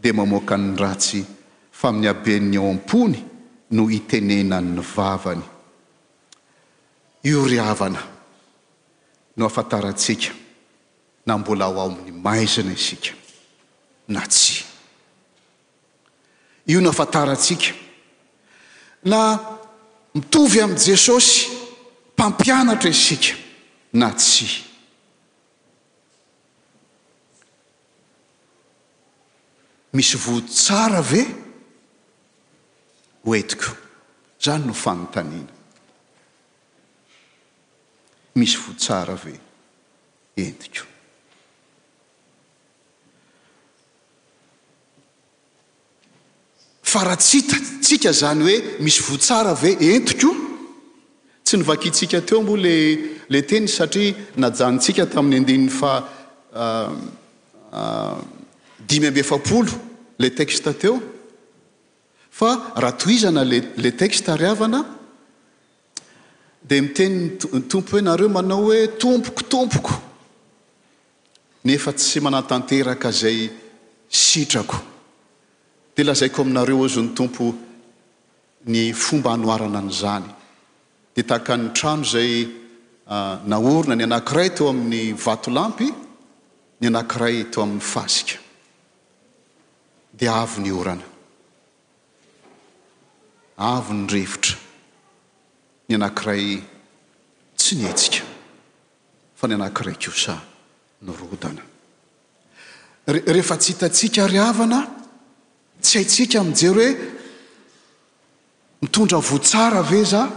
dia 0.03 0.13
mamoakan'ny 0.17 0.77
ratsy 0.77 1.25
fa 1.71 1.89
amin'ny 1.89 2.09
aben'ny 2.09 2.57
ampony 2.59 3.32
no 3.73 3.89
itenenanny 3.91 4.83
vavany 4.95 5.43
io 7.23 7.45
ry 7.45 7.57
havana 7.59 8.01
no 9.35 9.45
afantarantsika 9.47 10.31
na 11.25 11.37
mbola 11.39 11.65
ao 11.65 11.81
ao 11.81 11.87
amin'ny 11.91 12.13
maizina 12.25 12.73
isika 12.73 13.13
na 14.09 14.21
tsy 14.27 14.65
io 16.67 16.81
no 16.81 16.89
afantarantsika 16.91 17.71
na 19.05 19.19
mitovy 20.15 20.61
amin' 20.61 20.77
jesosy 20.89 21.49
mpampianatra 22.17 22.91
isika 22.91 23.33
na 23.93 24.11
tsy 24.13 24.47
misy 29.95 30.17
vo 30.17 30.41
tsara 30.45 31.01
ve 31.01 31.51
oetiko 33.25 33.71
zany 34.43 34.67
no 34.67 34.73
fanontanina 34.75 35.51
misy 38.35 38.57
votsara 38.59 39.15
ve 39.25 39.35
entiko 40.45 40.85
faratsitatsika 46.93 48.13
zany 48.13 48.43
hoe 48.49 48.57
misy 48.87 49.01
votsara 49.09 49.55
ve 49.63 49.71
entiko 49.95 50.31
tsy 51.45 51.57
nyvakitsika 51.61 52.19
teo 52.29 52.43
mbo 52.43 52.55
lla 52.59 53.41
teny 53.51 53.67
satria 53.79 54.13
najanitsika 54.41 55.05
tamin'ny 55.13 55.39
andininy 55.43 55.71
fa 55.81 55.93
ah, 56.63 56.93
ah, 57.79 58.19
dimy 58.89 59.07
amby 59.09 59.21
efapolo 59.23 59.73
la 60.19 60.29
teksta 60.39 60.73
teo 60.83 60.97
fa 62.37 62.51
raha 62.81 62.97
toizana 63.03 63.43
lla 63.45 63.91
texta 64.01 64.33
ariavana 64.33 64.81
dia 66.69 66.83
mitenyny 66.83 67.37
tompo 67.71 67.91
hoe 67.93 68.01
nareo 68.09 68.29
manao 68.29 68.65
hoe 68.67 68.87
tompokotompoko 69.01 69.93
nefa 71.65 71.93
tsy 71.93 72.21
manatanteraka 72.25 73.11
zay 73.11 73.51
sitrako 74.09 74.79
de 75.97 76.03
lazaiko 76.05 76.43
aminareo 76.43 76.85
azao 76.85 77.03
ny 77.05 77.11
tompo 77.19 77.45
ny 78.67 78.93
fomba 78.95 79.31
hanoarana 79.37 79.81
nyizany 79.85 80.25
de 81.17 81.23
tahaka 81.23 81.57
ny 81.57 81.69
trano 81.77 82.05
zay 82.05 82.49
ah, 83.13 83.41
naorina 83.47 83.95
ny 83.95 84.05
anankiray 84.09 84.49
teo 84.57 84.71
amin'ny 84.73 85.13
vato 85.25 85.51
lampy 85.59 85.87
ny 86.81 86.87
anankiray 86.89 87.45
to 87.53 87.61
amin'ny 87.63 87.85
fasika 87.93 88.41
dia 90.19 90.33
avy 90.43 90.61
ny 90.65 90.73
orana 90.73 91.12
avy 93.57 93.95
ny 93.95 94.07
rivotra 94.07 94.57
ny 95.89 95.95
anankiray 95.95 96.65
tsy 97.57 97.77
netsika 97.77 98.25
fa 99.35 99.47
ny 99.49 99.55
anankiray 99.55 99.95
kosa 99.97 100.41
ny 101.03 101.13
rodana 101.15 101.63
rehefa 103.07 103.57
tsy 103.57 103.73
hitatsika 103.73 104.27
ryhavana 104.27 104.87
tsy 105.81 105.99
haitsika 105.99 106.41
amijery 106.41 106.75
hoe 106.95 107.09
mitondra 108.83 109.19
votsara 109.21 109.83
ve 109.83 110.05
za 110.05 110.29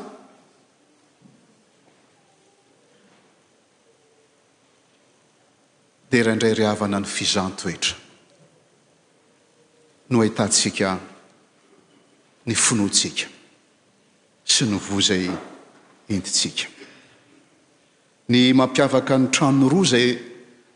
dia 6.11 6.19
iraindray 6.19 6.53
ryavana 6.53 6.99
ny 6.99 7.05
fizantoetra 7.07 7.95
no 10.09 10.19
ahitatsika 10.21 10.99
ny 12.45 12.53
finoatsika 12.55 13.27
sy 14.45 14.65
nyvo 14.69 15.01
zay 15.01 15.29
intitsika 16.13 16.69
ny 18.29 18.53
mampiavaka 18.53 19.17
ny 19.17 19.27
tranony 19.34 19.69
roa 19.69 19.84
zay 19.89 20.13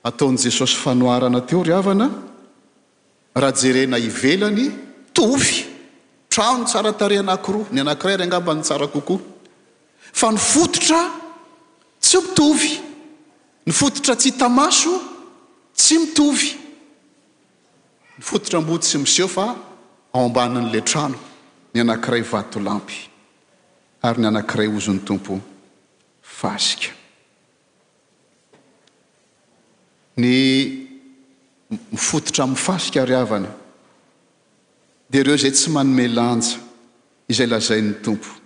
ataon' 0.03 0.37
jesosy 0.37 0.75
fanoarana 0.75 1.41
teo 1.41 1.61
ry 1.63 1.73
havana 1.73 2.09
raha 3.35 3.51
jerena 3.53 3.97
ivelany 4.01 4.69
tovy 5.13 5.65
trano 6.29 6.65
tsara 6.65 6.93
tareanaki 6.93 7.51
roa 7.53 7.67
ny 7.71 7.81
anankiray 7.81 8.17
reangamba 8.17 8.53
ny 8.57 8.61
tsara 8.65 8.87
kokoa 8.89 9.19
fa 10.13 10.31
ny 10.31 10.37
fototra 10.41 10.99
tsy 12.01 12.17
mitovy 12.17 12.73
ny 13.67 13.73
fototra 13.73 14.15
tsy 14.17 14.31
hitamaso 14.33 14.97
tsy 15.77 15.97
mitovy 16.01 16.47
ny 18.17 18.21
fototra 18.25 18.61
mbody 18.65 18.85
sy 18.85 18.97
miseho 18.97 19.27
fa 19.29 19.53
ao 20.13 20.25
ambanin'lay 20.25 20.81
trano 20.83 21.28
ny 21.73 21.81
anankiray 21.81 22.21
vato 22.25 22.59
lampy 22.63 23.03
ary 24.03 24.21
ny 24.21 24.27
anankiray 24.29 24.67
ozon'ny 24.77 25.01
tompo 25.05 25.39
fasika 26.39 26.91
ny 30.17 30.87
mifototra 31.91 32.47
miy 32.49 32.57
fasika 32.59 33.05
ry 33.05 33.15
avany 33.17 33.47
de 35.09 35.23
reo 35.23 35.37
zay 35.37 35.51
tsy 35.53 35.71
manomelanja 35.75 36.57
izyay 37.29 37.49
lazainy 37.49 37.99
tompo 38.05 38.37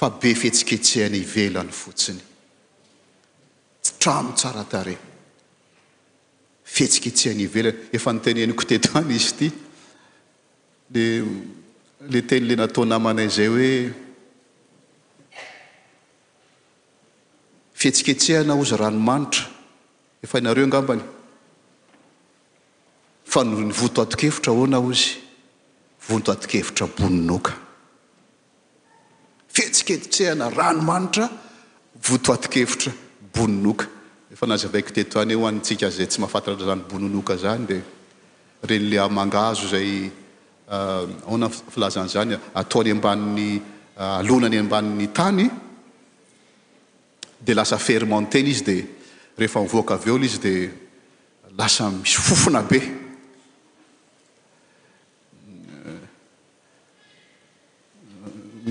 fa 0.00 0.10
be 0.10 0.34
fihetsiketsehanyivelany 0.34 1.72
fotsiny 1.80 2.20
tramo 3.98 4.32
tsara 4.36 4.64
tare 4.68 4.98
fihetsiketsehany 6.76 7.48
ivelany 7.48 7.88
efa 7.96 8.12
nytenenikotetany 8.16 9.16
izy 9.16 9.32
ty 9.40 9.50
de 10.90 11.06
le 12.08 12.22
teny 12.24 12.46
la 12.48 12.56
nataona 12.56 12.98
manay 12.98 13.28
zay 13.28 13.46
hoe 13.52 13.70
fhetsiketsehana 17.80 18.54
ozy 18.62 18.76
ranomanitra 18.80 19.44
efa 20.24 20.38
inareo 20.38 20.64
angambany 20.64 21.02
fanny 23.32 23.72
voto 23.80 24.02
atokevitra 24.02 24.52
ahoana 24.52 24.78
ozy 24.88 25.06
votoatikevitra 26.08 26.86
boninoka 26.98 27.52
fhetsiketsehana 29.54 30.50
ranomanitra 30.56 31.24
voto 32.08 32.28
atikevitra 32.32 32.90
boninoka 33.34 33.84
efa 34.32 34.44
nazy 34.50 34.66
vaiko 34.72 34.90
teto 34.96 35.20
any 35.20 35.32
e 35.32 35.34
hoanytsika 35.42 35.90
zay 35.96 36.06
tsy 36.06 36.18
mahafantara 36.20 36.64
zany 36.68 36.82
bononoka 36.90 37.34
zany 37.44 37.66
de 37.66 37.82
reny 38.68 38.86
le 38.90 38.96
ahmangazo 39.00 39.66
zay 39.68 40.10
Eh, 40.70 41.06
ona 41.26 41.48
filazan'zany 41.50 42.36
ataony 42.54 42.90
ambain'ny 42.94 43.58
eh, 43.98 44.18
alonany 44.20 44.60
ambanin'ny 44.62 45.06
tany 45.12 45.48
di 47.38 47.54
lasa 47.54 47.76
fermentena 47.78 48.48
izy 48.48 48.64
dia 48.78 48.84
rehefa 49.38 49.58
mivoaka 49.62 49.94
aveola 49.98 50.24
izy 50.24 50.38
dia 50.44 50.70
lasa 51.58 51.90
misy 51.90 52.18
fofona 52.22 52.62
be 52.70 52.76
eh, 52.78 52.88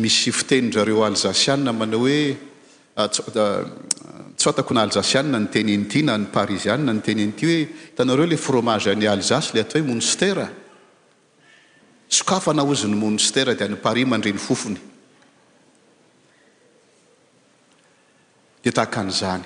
misy 0.01 0.31
fiteny-drareo 0.31 1.03
alzasiana 1.03 1.71
mana 1.75 1.97
hoe 1.97 2.37
ah, 2.95 3.09
tstako 4.37 4.71
ah, 4.71 4.73
na 4.73 4.81
alzasiana 4.87 5.37
nytenynity 5.39 6.03
na 6.07 6.15
ny 6.17 6.25
parizianna 6.35 6.93
nitenynity 6.93 7.45
hoe 7.49 7.61
itanareo 7.91 8.25
la 8.25 8.37
frômazeny 8.37 9.05
alzasy 9.15 9.51
lay 9.53 9.63
atao 9.67 9.81
hoe 9.81 9.87
monostera 9.91 10.49
sokafa 12.09 12.53
na 12.53 12.63
ozy 12.63 12.87
ny 12.87 12.95
mono 12.95 13.17
stera 13.17 13.53
di 13.53 13.67
ny 13.67 13.75
pari 13.75 14.05
mandreny 14.05 14.37
fofony 14.37 14.79
dea 18.61 18.71
tahaka 18.71 18.99
an'izany 18.99 19.43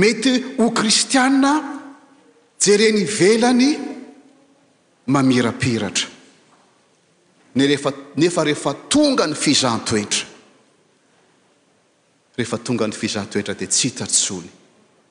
mety 0.00 0.54
ho 0.58 0.70
kristiana 0.72 1.52
jereny 2.58 3.02
ivelany 3.04 3.68
mamirapiratra 5.06 6.08
nyfanefa 7.54 8.42
rehefa 8.44 8.72
tonga 8.88 9.26
ny 9.26 9.34
fizantoetra 9.34 10.24
rehefa 12.36 12.58
tonga 12.64 12.86
ny 12.86 12.92
fizantoetra 12.96 13.52
dia 13.54 13.68
tsy 13.68 13.86
hitatsony 13.88 14.48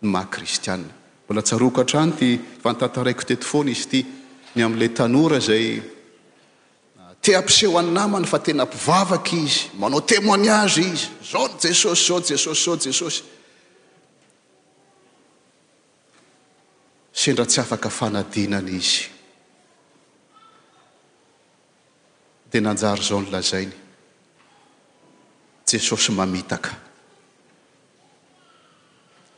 ny 0.01 0.07
maha 0.09 0.27
kristiana 0.35 0.89
mbola 1.25 1.41
tsaroko 1.45 1.81
atrany 1.81 2.11
ty 2.17 2.27
fantataraiko 2.63 3.23
tetofoana 3.29 3.69
izy 3.69 3.83
ity 3.85 3.99
ny 4.55 4.61
ami'lay 4.65 4.89
tanora 4.91 5.39
zay 5.39 6.00
tiampiseho 7.21 7.77
any 7.79 7.91
namana 7.91 8.27
fa 8.27 8.39
tena 8.39 8.65
mpivavaka 8.65 9.35
izy 9.35 9.69
manao 9.77 10.01
temoignage 10.01 10.81
izy 10.81 11.07
zao 11.31 11.47
ny 11.47 11.59
jesosy 11.61 12.07
zao 12.07 12.19
jesosy 12.21 12.65
zao 12.65 12.77
jesosy 12.85 13.21
sendra 17.13 17.45
tsy 17.45 17.59
afaka 17.61 17.89
fanadinany 17.89 18.71
izy 18.77 19.05
di 22.51 22.59
nanjary 22.61 23.03
zao 23.05 23.21
ny 23.21 23.29
lazainy 23.31 23.71
jesosy 25.71 26.11
mamitaka 26.17 26.73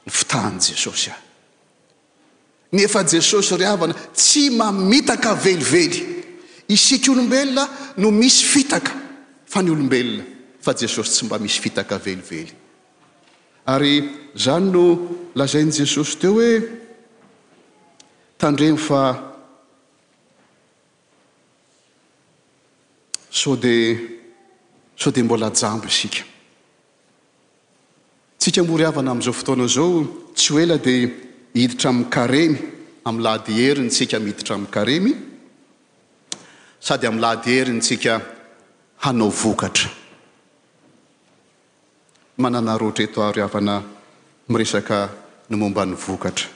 ny 0.07 0.11
fotahany 0.11 0.59
jesosy 0.71 1.11
ah 1.11 1.19
nefa 2.71 3.03
jesosy 3.03 3.57
ry 3.59 3.65
havana 3.67 3.93
tsy 4.15 4.49
mamitaka 4.55 5.35
velively 5.35 6.12
isika 6.67 7.11
olombelona 7.11 7.67
no 7.97 8.11
misy 8.11 8.43
fitaka 8.45 8.91
fa 9.45 9.61
ny 9.61 9.71
olombelona 9.71 10.23
fa 10.61 10.73
jesosy 10.73 11.11
tsy 11.11 11.25
mba 11.25 11.39
misy 11.39 11.61
fitaka 11.61 11.97
velively 11.97 12.51
ary 13.67 14.09
zany 14.37 14.71
no 14.71 14.85
lazainy 15.35 15.71
jesosy 15.71 16.17
teo 16.17 16.33
hoe 16.33 16.61
tandremo 18.37 18.77
fa 18.77 19.33
so 23.29 23.55
dia 23.55 23.97
sao 24.97 25.11
dia 25.11 25.23
mbola 25.23 25.51
jambo 25.51 25.87
isika 25.87 26.23
tsika 28.39 28.63
mory 28.63 28.83
havana 28.85 29.11
ami'izao 29.11 29.33
fotoana 29.33 29.67
zao 29.67 30.07
tsy 30.35 30.53
ho 30.53 30.59
ela 30.59 30.77
dia 30.77 31.09
hiditra 31.55 31.89
ami' 31.89 32.09
karemy 32.09 32.57
amiy 33.05 33.23
lahydi 33.23 33.53
heriny 33.59 33.89
tsika 33.91 34.19
mihiditra 34.19 34.55
amin'ykaremy 34.55 35.32
sady 36.83 37.07
ami'ny 37.07 37.21
lahdi 37.25 37.51
herintsika 37.59 38.13
hanao 39.03 39.29
vokatra 39.41 39.89
manana 42.43 42.73
roatraeto 42.81 43.19
aro 43.27 43.39
iavana 43.41 43.75
miresaka 44.51 44.97
ny 45.49 45.55
momba 45.61 45.83
ny 45.85 45.95
vokatra 46.05 46.47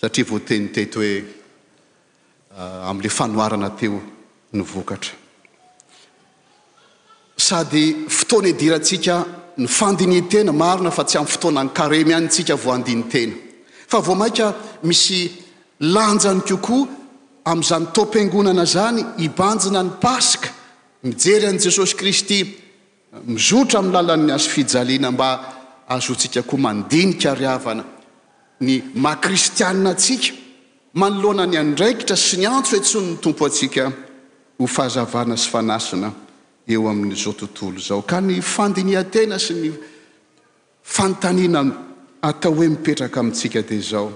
satria 0.00 0.24
vo 0.30 0.36
teny 0.48 0.66
teto 0.74 0.98
hoe 1.02 1.14
ah, 2.58 2.88
ami'le 2.90 3.08
fanoarana 3.18 3.68
teo 3.80 3.98
ny 4.56 4.62
vokatra 4.74 5.12
sady 7.46 7.84
fotoana 8.18 8.48
ediratsika 8.54 9.14
ny 9.62 9.66
fandiny-tena 9.78 10.52
marina 10.62 10.90
fa 10.96 11.02
tsy 11.08 11.16
amn'ny 11.18 11.32
fotoana 11.34 11.62
ny 11.66 11.70
karemy 11.78 12.12
any 12.14 12.28
tsika 12.32 12.54
vo 12.62 12.68
andiny 12.76 13.02
tena 13.12 13.34
fa 13.90 13.98
vo 14.06 14.12
mainka 14.20 14.46
misy 14.88 15.18
lanjany 15.96 16.40
kokoa 16.48 16.99
amin'izany 17.52 17.86
taom-piangonana 17.96 18.66
zany 18.66 19.02
hibanjina 19.18 19.82
ny 19.86 19.90
paska 20.02 20.48
mijery 21.02 21.46
an'i 21.50 21.60
jesosy 21.66 21.94
kristy 22.00 22.38
mizotra 23.26 23.78
amin'ny 23.80 23.94
lalan'ny 23.98 24.32
azo 24.36 24.48
fijaliana 24.54 25.08
mba 25.14 25.30
azoantsika 25.94 26.40
koa 26.50 26.60
mandinika 26.66 27.30
ry 27.40 27.46
avana 27.56 27.84
ny 28.66 28.72
maha-kristianna 29.02 29.90
antsika 29.96 30.28
manoloana 31.00 31.44
ny 31.50 31.56
andraikitra 31.64 32.16
sy 32.26 32.34
ny 32.40 32.46
antso 32.56 32.72
oetsony 32.76 33.08
ny 33.12 33.18
tompo 33.24 33.42
atsika 33.50 33.84
ho 34.58 34.64
fahazavana 34.74 35.34
sy 35.42 35.48
fanasina 35.54 36.08
eo 36.72 36.82
amin'n'izao 36.92 37.32
tontolo 37.40 37.76
izao 37.82 38.02
ka 38.10 38.18
ny 38.26 38.34
fandiny 38.54 38.92
atena 39.02 39.36
sy 39.46 39.54
ny 39.60 39.68
fanotaniana 40.94 41.60
atao 42.28 42.52
hoe 42.56 42.68
mipetraka 42.72 43.16
amintsika 43.20 43.60
dia 43.68 43.78
izao 43.84 44.08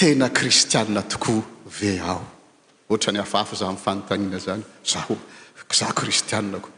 tena 0.00 0.28
kristiane 0.28 1.02
tokoa 1.10 1.42
ve 1.80 1.98
aho 2.02 2.22
ohatra 2.90 3.12
ny 3.12 3.18
hafahafa 3.18 3.56
zah 3.56 3.70
miy 3.72 3.78
fanontaniana 3.82 4.38
zany 4.38 4.62
zaho 4.84 5.14
za 5.78 5.88
kristianako 5.98 6.70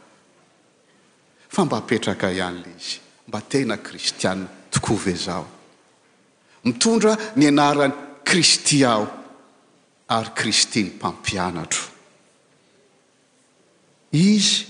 fa 1.53 1.65
mba 1.65 1.77
apetraka 1.77 2.31
ihan'le 2.31 2.69
izy 2.77 2.97
mba 3.27 3.39
tena 3.51 3.77
kristiae 3.77 4.45
tokoa 4.71 4.97
ve 5.05 5.13
zaho 5.25 5.45
mitondra 6.65 7.13
ny 7.35 7.45
anarany 7.47 7.93
kristy 8.25 8.77
aho 8.91 9.05
ary 10.15 10.29
kristy 10.39 10.81
ny 10.83 10.89
mpampianatro 10.97 11.83
izy 14.11 14.65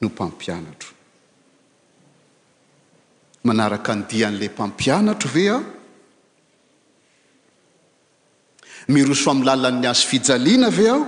no 0.00 0.08
mpampianatro 0.08 0.90
manaraka 3.44 3.90
andiha 3.92 4.26
an'la 4.30 4.46
mpampianatro 4.54 5.28
ve 5.34 5.44
aho 5.54 5.62
miroso 8.86 9.30
amy 9.30 9.44
lalan'ny 9.46 9.86
azy 9.90 10.06
fijaliana 10.10 10.66
ave 10.70 10.86
aho 10.90 11.02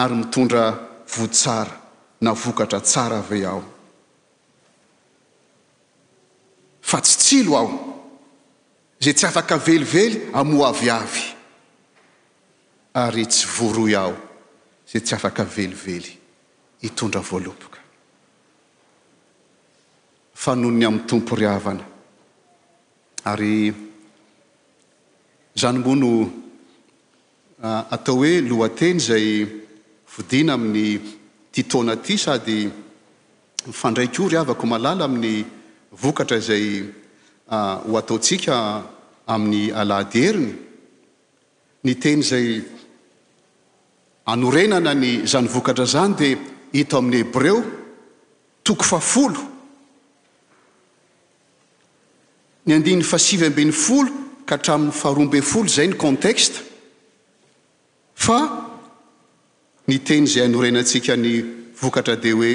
ary 0.00 0.14
mitondra 0.20 0.64
votsara 1.16 1.72
navokatra 2.20 2.80
tsara 2.80 3.16
ave 3.24 3.44
aho 3.46 3.62
fa 6.80 7.00
tsy 7.00 7.16
tsilo 7.22 7.52
aho 7.56 7.70
zay 9.00 9.12
tsy 9.14 9.26
afaka 9.26 9.56
velively 9.58 10.28
amo 10.34 10.64
aviavy 10.68 11.26
ary 13.04 13.24
tsy 13.26 13.46
voroy 13.56 13.94
aho 13.96 14.14
izay 14.86 15.02
tsy 15.02 15.14
afaka 15.16 15.44
velively 15.44 16.12
hitondra 16.84 17.20
voalopoka 17.24 17.80
fa 20.32 20.54
no 20.54 20.68
ny 20.70 20.84
amin'ny 20.84 21.06
tompo 21.08 21.34
ryavana 21.34 21.84
ary 23.32 23.87
zany 25.58 25.78
mono 25.78 26.30
ah, 27.62 27.84
atao 27.90 28.14
hoe 28.22 28.32
lohateny 28.50 28.98
izay 29.02 29.26
vodiana 30.14 30.52
amin'ny 30.54 31.00
titaona 31.52 31.92
aty 31.98 32.14
sady 32.24 32.58
fandraiko 33.80 34.22
ry 34.30 34.36
havako 34.38 34.64
malala 34.72 35.04
amin'ny 35.08 35.34
vokatra 36.02 36.36
izay 36.42 36.64
ah, 37.56 37.78
ho 37.86 37.92
ataontsika 38.00 38.56
amin'ny 39.34 39.62
aladieriny 39.80 40.52
ny 41.84 41.92
teny 42.02 42.20
izay 42.26 42.48
anorenana 44.32 44.92
ny 45.02 45.10
zany 45.32 45.48
vokatra 45.54 45.86
zany 45.94 46.14
dia 46.18 46.36
ito 46.80 46.94
amin'ny 47.00 47.18
ebreo 47.26 47.58
toko 48.64 48.84
fa 48.90 49.00
folo 49.12 49.42
ny 52.64 52.70
andinny 52.78 53.04
fasivy 53.12 53.46
ambin'ny 53.50 53.74
folo 53.86 54.27
ka 54.48 54.56
hatramin'ny 54.56 54.92
faharoambey 55.00 55.42
folo 55.42 55.68
zay 55.68 55.86
ny 55.88 55.96
conteksta 56.00 56.60
fa 58.14 58.38
ny 59.88 59.98
teny 60.00 60.24
izay 60.24 60.44
anorenantsika 60.46 61.16
ny 61.16 61.32
vokatra 61.80 62.16
dea 62.22 62.34
hoe 62.34 62.52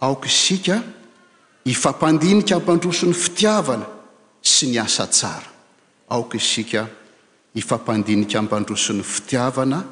aoka 0.00 0.26
isika 0.28 0.76
ifampandinika 1.64 2.56
ampandroso 2.56 3.04
n'ny 3.06 3.14
fitiavana 3.24 3.84
sy 4.40 4.70
ny 4.70 4.78
asa 4.80 5.06
tsara 5.12 5.50
aoka 6.08 6.36
isika 6.40 6.88
hifampandinika 7.54 8.38
ampandroson'ny 8.40 9.04
fitiavana 9.04 9.84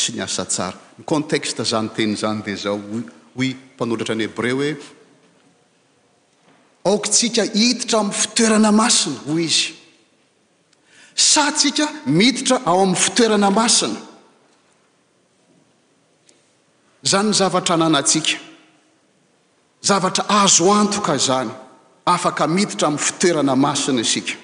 sy 0.00 0.08
ny 0.18 0.26
asa 0.26 0.44
tsara 0.50 0.78
ny 0.98 1.04
konteksta 1.14 1.62
zany 1.64 1.88
teny 1.94 2.12
izany 2.18 2.42
dea 2.42 2.56
zao 2.66 2.78
hoy 3.36 3.54
mpanodratra 3.74 4.14
ny 4.18 4.26
hébre 4.26 4.50
hoe 4.50 4.70
aoka 6.90 7.06
tsika 7.08 7.42
hititra 7.54 7.98
amin'ny 8.00 8.14
fitoerana 8.22 8.72
masina 8.82 9.20
hoy 9.30 9.44
izy 9.46 9.77
sa 11.18 11.50
tsika 11.58 11.86
miditra 12.16 12.56
ao 12.70 12.78
amin'ny 12.82 12.96
fitoerana 13.04 13.50
masina 13.60 13.98
zany 17.10 17.28
ny 17.30 17.34
zavatra 17.40 17.74
ananatsika 17.76 18.38
zavatra 19.88 20.24
azo 20.40 20.68
antoka 20.80 21.14
zany 21.28 21.50
afaka 22.14 22.44
miditra 22.56 22.86
amin'ny 22.88 23.02
fitoerana 23.06 23.54
masina 23.64 24.00
isika 24.06 24.34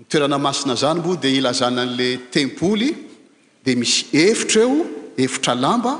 nytoerana 0.00 0.38
masina 0.46 0.74
zany 0.82 0.98
mbo 1.00 1.10
dia 1.22 1.30
hilazana 1.36 1.80
an'lay 1.86 2.14
tempoly 2.34 2.88
dia 3.64 3.76
misy 3.80 4.00
efitra 4.28 4.62
eo 4.68 4.76
efitra 5.24 5.54
lamba 5.64 5.92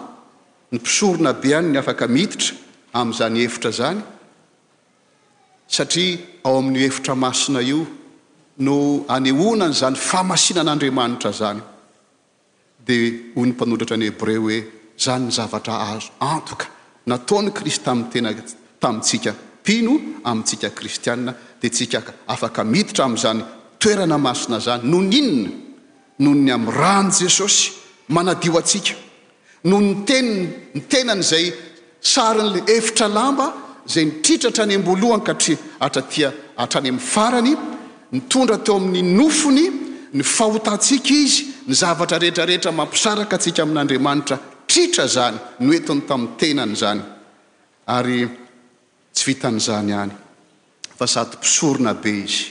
ny 0.73 0.77
mpisorona 0.79 1.33
be 1.43 1.49
any 1.59 1.69
ny 1.75 1.79
afaka 1.83 2.05
miditra 2.17 2.53
amin'izany 2.99 3.37
efitra 3.49 3.71
zany 3.79 4.01
satria 5.75 6.17
ao 6.47 6.55
amin'ny 6.61 6.79
hefitra 6.87 7.15
masina 7.25 7.61
io 7.75 7.83
no 8.61 9.05
anehonany 9.09 9.73
zany 9.73 9.97
fahamasina 9.97 10.61
an'andriamanitra 10.63 11.33
zany 11.33 11.61
dia 12.87 13.11
ho 13.35 13.45
ny 13.45 13.53
mpanondratra 13.55 13.97
ny 13.97 14.11
hebre 14.11 14.37
hoe 14.37 14.59
zany 15.01 15.25
ny 15.29 15.33
zavatra 15.33 15.75
azo 15.93 16.13
antoka 16.21 16.67
nataony 17.07 17.51
kris 17.57 17.79
tami 17.85 18.05
tena 18.13 18.33
tamintsika 18.81 19.35
pino 19.65 19.95
amintsika 20.25 20.71
kristianna 20.71 21.35
dia 21.61 21.71
tsika 21.71 22.03
afaka 22.29 22.63
mititra 22.65 23.05
ami'izany 23.07 23.43
toerana 23.79 24.19
masina 24.19 24.59
zany 24.61 24.83
noho 24.85 25.03
ny 25.09 25.17
inona 25.21 25.55
noho 26.19 26.35
ny 26.45 26.53
amin'ny 26.53 26.77
rany 26.81 27.11
jesosy 27.21 27.73
manadio 28.09 28.59
atsika 28.59 28.95
noho 29.65 29.81
ny 29.81 30.05
ten 30.05 30.27
ny 30.75 30.87
tenanyizay 30.89 31.47
sarin'la 32.13 32.61
efitra 32.77 33.09
lamba 33.09 33.47
zay 33.93 34.05
nitritratra 34.05 34.63
any 34.69 34.75
ambolohany 34.79 35.23
kahtria 35.29 35.59
hatratia 35.83 36.29
hatrany 36.59 36.89
amin'ny 36.93 37.07
farany 37.13 37.53
mi 38.11 38.27
tondra 38.27 38.59
teo 38.59 38.77
amin'ny 38.77 39.15
nofony 39.17 39.65
ny 40.13 40.23
fahotatsika 40.23 41.09
izy 41.15 41.43
ny 41.67 41.75
zavatra 41.75 42.19
rehetrarehetra 42.19 42.73
mampisaraka 42.73 43.37
atsika 43.39 43.63
amin'n'andriamanitra 43.63 44.37
tritra 44.71 45.07
zany 45.15 45.39
no 45.65 45.71
entiny 45.79 46.03
tamin'ny 46.09 46.37
tenany 46.41 46.75
zany 46.83 47.03
ary 47.97 48.21
tsy 49.15 49.23
vitan'izany 49.29 49.91
any 50.03 50.15
fa 50.99 51.07
sadympisorona 51.07 51.93
be 52.03 52.13
izy 52.25 52.47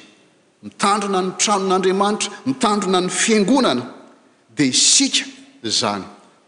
mitandrona 0.64 1.20
ny 1.26 1.30
tranon'andriamanitra 1.44 2.30
mitandrona 2.48 3.00
ny 3.04 3.10
fiangonana 3.24 3.84
dia 4.56 4.66
isika 4.74 5.26
zany 5.80 6.06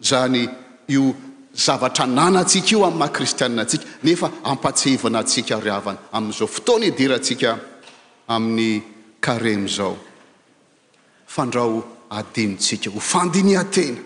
zany 0.10 0.43
io 0.88 1.04
zavatra 1.65 2.06
nanatsika 2.06 2.69
io 2.71 2.80
amin'ny 2.88 3.00
mahakristiana 3.00 3.62
atsika 3.62 3.84
nefa 4.08 4.28
ampatseivana 4.52 5.19
atsika 5.19 5.54
ryavana 5.65 6.00
amin'izao 6.15 6.47
fotoany 6.56 6.86
idiratsika 6.91 7.50
amin'ny 8.36 8.69
ka 9.21 9.38
remo 9.38 9.65
izao 9.67 9.95
fandrao 11.27 11.81
adinotsika 12.10 12.89
ho 12.89 12.99
fandinia-tena 12.99 13.99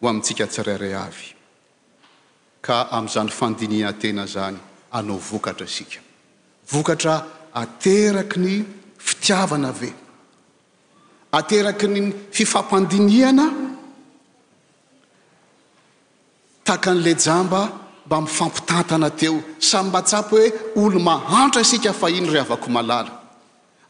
ho 0.00 0.08
amintsika 0.08 0.46
tsirara 0.46 0.90
avy 1.06 1.28
ka 2.60 2.86
am'izany 2.96 3.30
fandiniatena 3.30 4.26
zany 4.26 4.58
anao 4.92 5.18
vokatra 5.30 5.66
asika 5.66 6.00
vokatra 6.72 7.14
ateraky 7.60 8.38
ny 8.44 8.54
fitiavana 8.98 9.68
ave 9.68 9.88
ateraky 11.38 11.86
ny 11.88 12.12
fifampandiniana 12.34 13.46
taka 16.64 16.90
an'le 16.90 17.14
jamba 17.24 17.60
mba 18.06 18.20
mifampitantana 18.20 19.10
teo 19.18 19.36
samy 19.70 19.90
mahatsapo 19.90 20.36
hoe 20.36 20.44
olo 20.82 20.98
mahantro 20.98 21.62
sika 21.64 21.92
fa 21.92 22.08
iny 22.10 22.30
re 22.32 22.40
avako 22.40 22.68
malala 22.74 23.19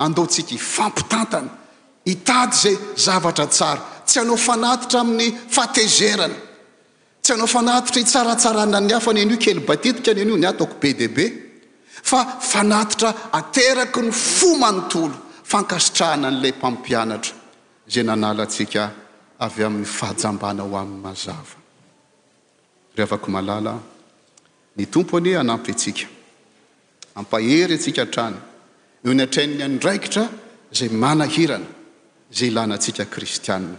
andontsika 0.00 0.54
ifampitantana 0.54 1.50
hitaty 2.04 2.56
zay 2.62 2.76
zavatra 3.04 3.46
tsara 3.54 3.82
tsy 4.06 4.18
anao 4.22 4.36
fanatitra 4.46 5.00
amin'ny 5.04 5.28
fatezerana 5.56 6.38
tsy 7.22 7.30
anao 7.36 7.46
fanatitra 7.54 7.98
i 8.00 8.04
tsaratsaranany 8.10 8.92
hafany 8.94 9.20
an'io 9.24 9.38
kely 9.44 9.60
batitika 9.68 10.10
ny 10.16 10.20
anyio 10.24 10.36
ny 10.42 10.46
ataoko 10.50 10.76
be 10.80 10.90
dia 10.98 11.08
be 11.16 11.24
fa 12.10 12.20
fanatitra 12.52 13.10
ateraky 13.38 14.00
ny 14.06 14.10
fomanontolo 14.36 15.16
fankasitrahana 15.50 16.26
an'ilay 16.32 16.52
mpampianatra 16.58 17.34
izay 17.88 18.04
nanalantsika 18.08 18.82
avy 19.46 19.60
amin'ny 19.68 19.88
fahajambana 19.98 20.60
ho 20.66 20.72
amin'ny 20.82 21.00
mazava 21.06 21.54
rehafaka 22.96 23.28
malala 23.36 23.72
ny 24.76 24.82
tompoany 24.92 25.30
anampy 25.42 25.70
atsika 25.74 26.06
ampahery 27.20 27.74
ansika 27.78 28.04
trany 28.14 28.38
eo 29.04 29.12
n 29.16 29.20
atranny 29.24 29.62
andraikitra 29.64 30.28
zay 30.72 30.90
manahirana 30.92 31.64
zay 32.32 32.52
ilanatsika 32.52 33.06
kristiana 33.08 33.72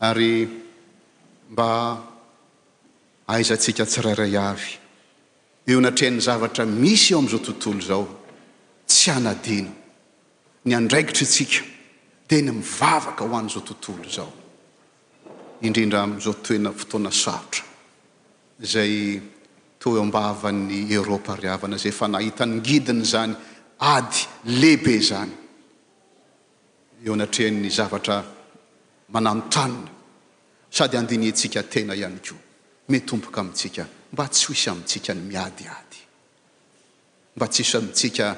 ary 0.00 0.48
mba 1.52 1.70
aizantsika 3.28 3.84
tsirairay 3.86 4.36
avy 4.48 4.70
eo 5.68 5.78
na 5.80 5.88
atran'ny 5.92 6.18
zavatra 6.24 6.64
misy 6.64 7.12
eo 7.12 7.18
am'izao 7.20 7.40
tontolo 7.44 7.80
zao 7.84 8.04
tsy 8.88 9.10
anadina 9.12 9.72
ny 10.64 10.72
andraigitra 10.74 11.22
itsika 11.28 11.60
de 12.28 12.36
ny 12.42 12.50
mivavaka 12.56 13.24
ho 13.28 13.34
an'izao 13.36 13.60
tontolo 13.68 14.08
zao 14.08 14.32
indrindra 15.60 16.00
am'izao 16.02 16.32
toena 16.40 16.72
fotoana 16.72 17.10
sarotra 17.12 17.62
zay 18.72 19.20
toambaavan'ny 19.80 20.88
eropariavana 20.96 21.76
zay 21.76 21.92
efa 21.92 22.06
nahita 22.08 22.42
nyngidiny 22.48 23.04
zany 23.12 23.34
ady 23.80 24.26
lehibe 24.44 24.98
zany 25.00 25.30
eo 27.04 27.12
anatrehany 27.14 27.68
zavatra 27.70 28.24
manano 29.08 29.48
tanina 29.50 29.90
sady 30.70 30.96
andiniantsika 30.96 31.62
tena 31.62 31.94
ihany 31.94 32.18
koa 32.20 32.38
metompoka 32.88 33.40
amintsika 33.40 33.86
mba 34.12 34.28
tsy 34.28 34.46
hoisy 34.46 34.70
amintsika 34.70 35.12
ny 35.14 35.20
miadiady 35.28 35.98
mba 37.36 37.46
tsy 37.48 37.62
isy 37.62 37.76
amintsika 37.76 38.36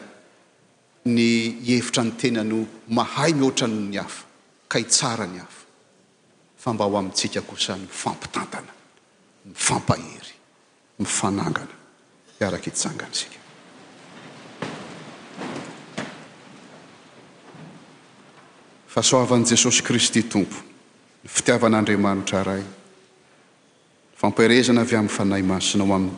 ny 1.04 1.30
evitra 1.74 2.02
ny 2.04 2.10
tena 2.18 2.42
no 2.44 2.66
mahay 2.88 3.32
mihoatran 3.32 3.90
ny 3.90 3.96
hafa 3.96 4.24
ka 4.68 4.78
hitsara 4.78 5.26
ny 5.26 5.38
hafa 5.38 5.62
fa 6.56 6.72
mba 6.74 6.84
ho 6.84 6.98
amintsika 6.98 7.40
kosa 7.46 7.76
ny 7.78 7.82
mifampitantana 7.86 8.72
mifampahery 9.44 10.34
mifanangana 10.98 11.74
iaraky 12.42 12.70
hitsangany 12.70 13.14
sika 13.14 13.37
fahsoavan'i 18.88 19.44
jesosy 19.50 19.82
kristy 19.82 20.22
tompo 20.22 20.56
nyfitiavan'andriamanitra 21.24 22.40
ray 22.48 22.62
nfamperezana 24.14 24.80
avy 24.84 24.94
amin'ny 25.00 25.16
fanay 25.18 25.42
masina 25.52 25.84
hoaho 25.90 26.10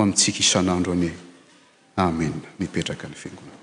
amintsika 0.00 0.38
isan'andro 0.44 0.90
anie 0.98 1.12
ame 2.04 2.26
mipetraka 2.60 3.04
ny 3.08 3.16
fiangonana 3.22 3.61